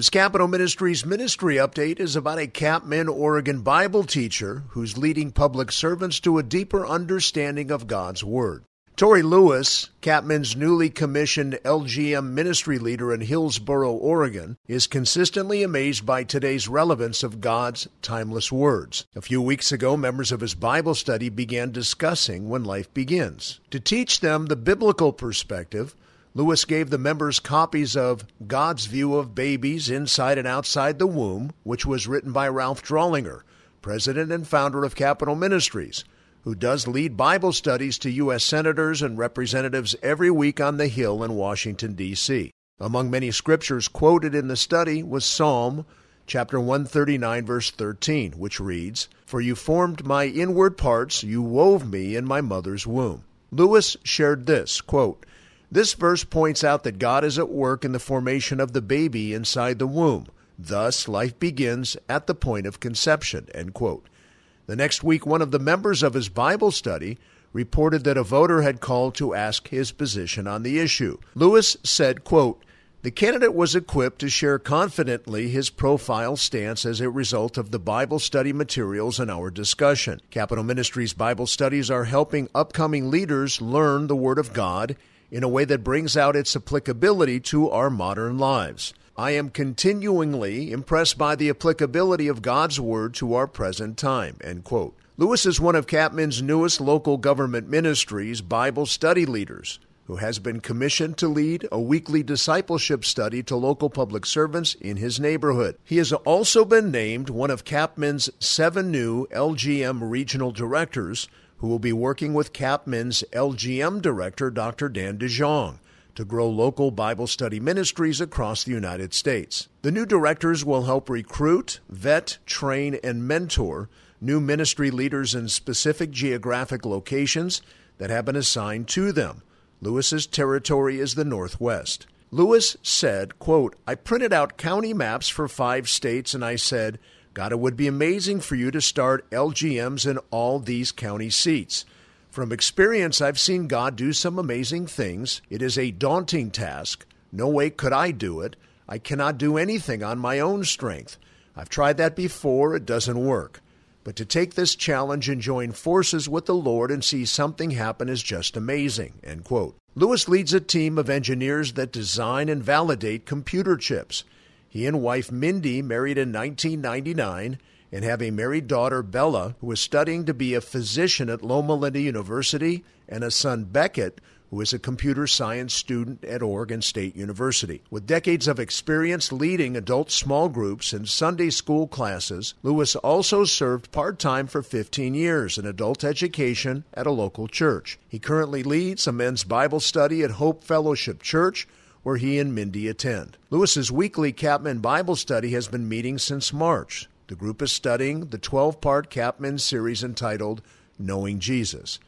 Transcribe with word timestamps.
This 0.00 0.08
Capital 0.08 0.48
Ministries 0.48 1.04
ministry 1.04 1.56
update 1.56 2.00
is 2.00 2.16
about 2.16 2.38
a 2.38 2.46
Capmin, 2.46 3.06
Oregon 3.06 3.60
Bible 3.60 4.04
teacher 4.04 4.62
who's 4.68 4.96
leading 4.96 5.30
public 5.30 5.70
servants 5.70 6.18
to 6.20 6.38
a 6.38 6.42
deeper 6.42 6.86
understanding 6.86 7.70
of 7.70 7.86
God's 7.86 8.24
Word. 8.24 8.64
Torrey 8.96 9.20
Lewis, 9.20 9.90
Capmin's 10.00 10.56
newly 10.56 10.88
commissioned 10.88 11.58
LGM 11.66 12.30
ministry 12.30 12.78
leader 12.78 13.12
in 13.12 13.20
Hillsboro, 13.20 13.92
Oregon, 13.92 14.56
is 14.66 14.86
consistently 14.86 15.62
amazed 15.62 16.06
by 16.06 16.24
today's 16.24 16.66
relevance 16.66 17.22
of 17.22 17.42
God's 17.42 17.86
timeless 18.00 18.50
words. 18.50 19.04
A 19.14 19.20
few 19.20 19.42
weeks 19.42 19.70
ago, 19.70 19.98
members 19.98 20.32
of 20.32 20.40
his 20.40 20.54
Bible 20.54 20.94
study 20.94 21.28
began 21.28 21.72
discussing 21.72 22.48
when 22.48 22.64
life 22.64 22.90
begins. 22.94 23.60
To 23.70 23.78
teach 23.78 24.20
them 24.20 24.46
the 24.46 24.56
biblical 24.56 25.12
perspective, 25.12 25.94
Lewis 26.32 26.64
gave 26.64 26.90
the 26.90 26.98
members 26.98 27.40
copies 27.40 27.96
of 27.96 28.24
God's 28.46 28.86
View 28.86 29.16
of 29.16 29.34
Babies 29.34 29.90
Inside 29.90 30.38
and 30.38 30.46
Outside 30.46 31.00
the 31.00 31.06
Womb, 31.06 31.50
which 31.64 31.84
was 31.84 32.06
written 32.06 32.30
by 32.30 32.46
Ralph 32.46 32.84
Drollinger, 32.84 33.42
president 33.82 34.30
and 34.30 34.46
founder 34.46 34.84
of 34.84 34.94
Capital 34.94 35.34
Ministries, 35.34 36.04
who 36.42 36.54
does 36.54 36.86
lead 36.86 37.16
Bible 37.16 37.52
studies 37.52 37.98
to 37.98 38.10
U.S. 38.12 38.44
senators 38.44 39.02
and 39.02 39.18
representatives 39.18 39.96
every 40.02 40.30
week 40.30 40.60
on 40.60 40.76
the 40.76 40.86
Hill 40.86 41.24
in 41.24 41.34
Washington, 41.34 41.94
D.C. 41.94 42.52
Among 42.78 43.10
many 43.10 43.32
scriptures 43.32 43.88
quoted 43.88 44.32
in 44.32 44.46
the 44.46 44.56
study 44.56 45.02
was 45.02 45.24
Psalm 45.24 45.84
chapter 46.28 46.60
139 46.60 47.44
verse 47.44 47.72
13, 47.72 48.34
which 48.34 48.60
reads, 48.60 49.08
"For 49.26 49.40
you 49.40 49.56
formed 49.56 50.06
my 50.06 50.26
inward 50.26 50.76
parts, 50.78 51.24
you 51.24 51.42
wove 51.42 51.90
me 51.90 52.14
in 52.14 52.24
my 52.24 52.40
mother's 52.40 52.86
womb." 52.86 53.24
Lewis 53.50 53.96
shared 54.04 54.46
this, 54.46 54.80
quote, 54.80 55.26
this 55.70 55.94
verse 55.94 56.24
points 56.24 56.64
out 56.64 56.82
that 56.84 56.98
God 56.98 57.24
is 57.24 57.38
at 57.38 57.48
work 57.48 57.84
in 57.84 57.92
the 57.92 57.98
formation 57.98 58.60
of 58.60 58.72
the 58.72 58.82
baby 58.82 59.32
inside 59.32 59.78
the 59.78 59.86
womb. 59.86 60.26
Thus, 60.58 61.08
life 61.08 61.38
begins 61.38 61.96
at 62.08 62.26
the 62.26 62.34
point 62.34 62.66
of 62.66 62.80
conception. 62.80 63.48
The 63.54 64.76
next 64.76 65.02
week, 65.02 65.24
one 65.24 65.42
of 65.42 65.50
the 65.50 65.58
members 65.58 66.02
of 66.02 66.14
his 66.14 66.28
Bible 66.28 66.70
study 66.70 67.18
reported 67.52 68.04
that 68.04 68.16
a 68.16 68.22
voter 68.22 68.62
had 68.62 68.80
called 68.80 69.14
to 69.16 69.34
ask 69.34 69.68
his 69.68 69.90
position 69.92 70.46
on 70.46 70.62
the 70.62 70.78
issue. 70.78 71.18
Lewis 71.34 71.76
said, 71.82 72.24
quote, 72.24 72.62
the 73.02 73.10
candidate 73.10 73.54
was 73.54 73.74
equipped 73.74 74.18
to 74.18 74.28
share 74.28 74.58
confidently 74.58 75.48
his 75.48 75.70
profile 75.70 76.36
stance 76.36 76.84
as 76.84 77.00
a 77.00 77.08
result 77.08 77.56
of 77.56 77.70
the 77.70 77.78
Bible 77.78 78.18
study 78.18 78.52
materials 78.52 79.18
in 79.18 79.30
our 79.30 79.50
discussion. 79.50 80.20
Capital 80.30 80.62
Ministries 80.62 81.14
Bible 81.14 81.46
studies 81.46 81.90
are 81.90 82.04
helping 82.04 82.50
upcoming 82.54 83.10
leaders 83.10 83.62
learn 83.62 84.06
the 84.06 84.16
Word 84.16 84.38
of 84.38 84.52
God 84.52 84.96
in 85.30 85.42
a 85.42 85.48
way 85.48 85.64
that 85.64 85.84
brings 85.84 86.16
out 86.16 86.36
its 86.36 86.56
applicability 86.56 87.40
to 87.40 87.70
our 87.70 87.90
modern 87.90 88.38
lives. 88.38 88.92
I 89.16 89.32
am 89.32 89.50
continuingly 89.50 90.72
impressed 90.72 91.18
by 91.18 91.36
the 91.36 91.50
applicability 91.50 92.28
of 92.28 92.42
God's 92.42 92.80
Word 92.80 93.14
to 93.14 93.34
our 93.34 93.46
present 93.46 93.98
time. 93.98 94.38
End 94.42 94.64
quote. 94.64 94.96
Lewis 95.16 95.44
is 95.44 95.60
one 95.60 95.76
of 95.76 95.86
Capmin's 95.86 96.40
newest 96.40 96.80
local 96.80 97.18
government 97.18 97.68
ministries, 97.68 98.40
Bible 98.40 98.86
study 98.86 99.26
leaders, 99.26 99.78
who 100.06 100.16
has 100.16 100.38
been 100.38 100.60
commissioned 100.60 101.18
to 101.18 101.28
lead 101.28 101.68
a 101.70 101.78
weekly 101.78 102.22
discipleship 102.22 103.04
study 103.04 103.42
to 103.42 103.54
local 103.56 103.90
public 103.90 104.24
servants 104.24 104.72
in 104.80 104.96
his 104.96 105.20
neighborhood. 105.20 105.76
He 105.84 105.98
has 105.98 106.12
also 106.12 106.64
been 106.64 106.90
named 106.90 107.28
one 107.28 107.50
of 107.50 107.66
Capmin's 107.66 108.30
seven 108.40 108.90
new 108.90 109.26
LGM 109.26 109.98
regional 110.00 110.52
directors 110.52 111.28
who 111.60 111.68
will 111.68 111.78
be 111.78 111.92
working 111.92 112.32
with 112.32 112.54
Capmin's 112.54 113.22
LGM 113.32 114.00
director, 114.00 114.50
Dr. 114.50 114.88
Dan 114.88 115.18
DeJong, 115.18 115.78
to 116.14 116.24
grow 116.24 116.48
local 116.48 116.90
Bible 116.90 117.26
study 117.26 117.60
ministries 117.60 118.20
across 118.20 118.64
the 118.64 118.72
United 118.72 119.12
States. 119.12 119.68
The 119.82 119.90
new 119.90 120.06
directors 120.06 120.64
will 120.64 120.84
help 120.84 121.10
recruit, 121.10 121.80
vet, 121.88 122.38
train, 122.46 122.98
and 123.04 123.28
mentor 123.28 123.90
new 124.22 124.40
ministry 124.40 124.90
leaders 124.90 125.34
in 125.34 125.48
specific 125.48 126.10
geographic 126.10 126.84
locations 126.84 127.60
that 127.98 128.10
have 128.10 128.24
been 128.24 128.36
assigned 128.36 128.88
to 128.88 129.12
them. 129.12 129.42
Lewis's 129.82 130.26
territory 130.26 130.98
is 130.98 131.14
the 131.14 131.24
Northwest. 131.24 132.06
Lewis 132.30 132.76
said, 132.82 133.38
quote, 133.38 133.76
I 133.86 133.96
printed 133.96 134.32
out 134.32 134.56
county 134.56 134.94
maps 134.94 135.28
for 135.28 135.48
five 135.48 135.88
states 135.88 136.32
and 136.32 136.44
I 136.44 136.56
said, 136.56 136.98
God, 137.32 137.52
it 137.52 137.60
would 137.60 137.76
be 137.76 137.86
amazing 137.86 138.40
for 138.40 138.56
you 138.56 138.70
to 138.70 138.80
start 138.80 139.28
LGMs 139.30 140.08
in 140.08 140.18
all 140.30 140.58
these 140.58 140.90
county 140.90 141.30
seats. 141.30 141.84
From 142.30 142.52
experience, 142.52 143.20
I've 143.20 143.38
seen 143.38 143.68
God 143.68 143.96
do 143.96 144.12
some 144.12 144.38
amazing 144.38 144.86
things. 144.86 145.42
It 145.50 145.62
is 145.62 145.76
a 145.78 145.90
daunting 145.90 146.50
task. 146.50 147.06
No 147.32 147.48
way 147.48 147.70
could 147.70 147.92
I 147.92 148.10
do 148.10 148.40
it. 148.40 148.56
I 148.88 148.98
cannot 148.98 149.38
do 149.38 149.56
anything 149.56 150.02
on 150.02 150.18
my 150.18 150.40
own 150.40 150.64
strength. 150.64 151.16
I've 151.56 151.68
tried 151.68 151.96
that 151.98 152.16
before, 152.16 152.74
it 152.74 152.86
doesn't 152.86 153.24
work. 153.24 153.60
But 154.02 154.16
to 154.16 154.24
take 154.24 154.54
this 154.54 154.74
challenge 154.74 155.28
and 155.28 155.40
join 155.40 155.72
forces 155.72 156.28
with 156.28 156.46
the 156.46 156.54
Lord 156.54 156.90
and 156.90 157.04
see 157.04 157.24
something 157.24 157.72
happen 157.72 158.08
is 158.08 158.22
just 158.22 158.56
amazing. 158.56 159.14
End 159.22 159.44
quote. 159.44 159.76
Lewis 159.94 160.28
leads 160.28 160.54
a 160.54 160.60
team 160.60 160.98
of 160.98 161.10
engineers 161.10 161.74
that 161.74 161.92
design 161.92 162.48
and 162.48 162.62
validate 162.62 163.26
computer 163.26 163.76
chips. 163.76 164.24
He 164.70 164.86
and 164.86 165.02
wife 165.02 165.32
Mindy 165.32 165.82
married 165.82 166.16
in 166.16 166.32
1999 166.32 167.58
and 167.90 168.04
have 168.04 168.22
a 168.22 168.30
married 168.30 168.68
daughter, 168.68 169.02
Bella, 169.02 169.56
who 169.60 169.72
is 169.72 169.80
studying 169.80 170.24
to 170.26 170.32
be 170.32 170.54
a 170.54 170.60
physician 170.60 171.28
at 171.28 171.42
Loma 171.42 171.74
Linda 171.74 172.00
University, 172.00 172.84
and 173.08 173.24
a 173.24 173.32
son, 173.32 173.64
Beckett, 173.64 174.20
who 174.48 174.60
is 174.60 174.72
a 174.72 174.78
computer 174.78 175.26
science 175.26 175.74
student 175.74 176.24
at 176.24 176.40
Oregon 176.40 176.82
State 176.82 177.16
University. 177.16 177.82
With 177.90 178.06
decades 178.06 178.46
of 178.46 178.60
experience 178.60 179.32
leading 179.32 179.76
adult 179.76 180.12
small 180.12 180.48
groups 180.48 180.92
and 180.92 181.08
Sunday 181.08 181.50
school 181.50 181.88
classes, 181.88 182.54
Lewis 182.62 182.94
also 182.94 183.44
served 183.44 183.90
part 183.90 184.20
time 184.20 184.46
for 184.46 184.62
15 184.62 185.14
years 185.14 185.58
in 185.58 185.66
adult 185.66 186.04
education 186.04 186.84
at 186.94 187.08
a 187.08 187.12
local 187.12 187.48
church. 187.48 187.98
He 188.08 188.20
currently 188.20 188.62
leads 188.62 189.08
a 189.08 189.12
men's 189.12 189.42
Bible 189.42 189.80
study 189.80 190.22
at 190.22 190.32
Hope 190.32 190.62
Fellowship 190.62 191.24
Church 191.24 191.66
where 192.02 192.16
he 192.16 192.38
and 192.38 192.54
Mindy 192.54 192.88
attend. 192.88 193.36
Lewis's 193.50 193.92
weekly 193.92 194.32
Capmin 194.32 194.80
Bible 194.80 195.16
study 195.16 195.52
has 195.52 195.68
been 195.68 195.88
meeting 195.88 196.18
since 196.18 196.52
March. 196.52 197.08
The 197.26 197.34
group 197.34 197.62
is 197.62 197.72
studying 197.72 198.26
the 198.26 198.38
12 198.38 198.80
part 198.80 199.10
Capmin 199.10 199.60
series 199.60 200.02
entitled 200.02 200.62
Knowing 200.98 201.38
Jesus. 201.38 201.98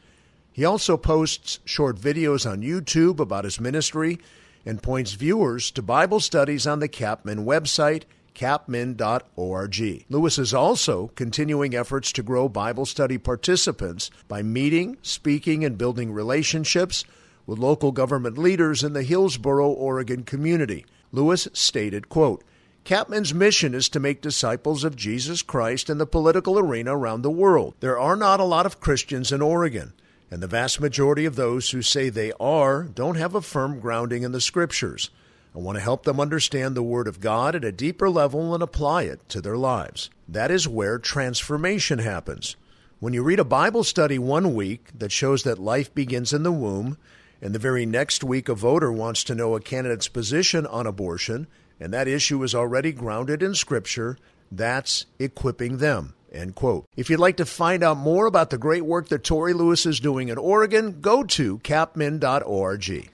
He 0.51 0.65
also 0.65 0.97
posts 0.97 1.59
short 1.65 1.97
videos 1.97 2.49
on 2.49 2.61
YouTube 2.61 3.19
about 3.19 3.45
his 3.45 3.59
ministry 3.59 4.19
and 4.65 4.83
points 4.83 5.13
viewers 5.13 5.71
to 5.71 5.81
Bible 5.81 6.19
studies 6.19 6.67
on 6.67 6.79
the 6.79 6.87
Capmin 6.87 7.45
website, 7.45 8.03
capmin.org. 8.35 10.05
Lewis 10.09 10.37
is 10.37 10.53
also 10.53 11.11
continuing 11.15 11.75
efforts 11.75 12.11
to 12.11 12.23
grow 12.23 12.49
Bible 12.49 12.85
study 12.85 13.17
participants 13.17 14.09
by 14.27 14.41
meeting, 14.41 14.97
speaking, 15.01 15.63
and 15.65 15.77
building 15.77 16.11
relationships 16.11 17.03
with 17.45 17.59
local 17.59 17.91
government 17.91 18.37
leaders 18.37 18.83
in 18.83 18.93
the 18.93 19.03
Hillsboro, 19.03 19.67
Oregon 19.67 20.23
community. 20.23 20.85
Lewis 21.11 21.47
stated, 21.53 22.09
quote, 22.09 22.43
Capmin's 22.85 23.33
mission 23.33 23.73
is 23.73 23.87
to 23.89 23.99
make 23.99 24.21
disciples 24.21 24.83
of 24.83 24.97
Jesus 24.97 25.41
Christ 25.41 25.89
in 25.89 25.99
the 25.99 26.05
political 26.05 26.59
arena 26.59 26.97
around 26.97 27.21
the 27.21 27.29
world. 27.29 27.75
There 27.79 27.97
are 27.97 28.17
not 28.17 28.41
a 28.41 28.45
lot 28.45 28.65
of 28.65 28.81
Christians 28.81 29.31
in 29.31 29.41
Oregon, 29.41 29.93
and 30.29 30.41
the 30.41 30.47
vast 30.47 30.81
majority 30.81 31.23
of 31.23 31.37
those 31.37 31.69
who 31.69 31.81
say 31.81 32.09
they 32.09 32.33
are 32.41 32.83
don't 32.83 33.15
have 33.15 33.35
a 33.35 33.41
firm 33.41 33.79
grounding 33.79 34.23
in 34.23 34.33
the 34.33 34.41
Scriptures. 34.41 35.09
I 35.55 35.59
want 35.59 35.77
to 35.77 35.83
help 35.83 36.03
them 36.03 36.19
understand 36.19 36.75
the 36.75 36.83
Word 36.83 37.07
of 37.07 37.21
God 37.21 37.55
at 37.55 37.63
a 37.63 37.71
deeper 37.71 38.09
level 38.09 38.53
and 38.53 38.63
apply 38.63 39.03
it 39.03 39.29
to 39.29 39.39
their 39.39 39.57
lives. 39.57 40.09
That 40.27 40.51
is 40.51 40.67
where 40.67 40.97
transformation 40.97 41.99
happens. 41.99 42.55
When 42.99 43.13
you 43.13 43.21
read 43.21 43.39
a 43.39 43.45
Bible 43.45 43.83
study 43.83 44.17
one 44.17 44.55
week 44.55 44.87
that 44.97 45.11
shows 45.11 45.43
that 45.43 45.59
life 45.59 45.93
begins 45.93 46.33
in 46.33 46.43
the 46.43 46.51
womb, 46.51 46.97
and 47.43 47.53
the 47.53 47.59
very 47.59 47.85
next 47.85 48.23
week, 48.23 48.47
a 48.47 48.55
voter 48.55 48.89
wants 48.89 49.21
to 49.25 49.35
know 49.35 49.53
a 49.53 49.59
candidate's 49.59 50.07
position 50.07 50.65
on 50.65 50.87
abortion, 50.87 51.45
and 51.77 51.91
that 51.93 52.07
issue 52.07 52.41
is 52.41 52.55
already 52.55 52.93
grounded 52.93 53.43
in 53.43 53.53
Scripture. 53.53 54.17
That's 54.49 55.07
equipping 55.19 55.79
them. 55.79 56.13
End 56.31 56.55
quote. 56.55 56.85
If 56.95 57.09
you'd 57.09 57.19
like 57.19 57.35
to 57.37 57.45
find 57.45 57.83
out 57.83 57.97
more 57.97 58.27
about 58.27 58.49
the 58.49 58.57
great 58.57 58.85
work 58.85 59.09
that 59.09 59.25
Torrey 59.25 59.51
Lewis 59.51 59.85
is 59.85 59.99
doing 59.99 60.29
in 60.29 60.37
Oregon, 60.37 61.01
go 61.01 61.23
to 61.23 61.59
capmin.org. 61.59 63.09